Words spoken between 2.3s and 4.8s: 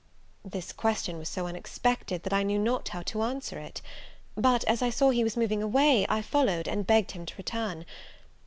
I knew not how to answer it; but,